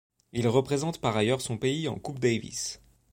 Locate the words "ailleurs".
1.15-1.41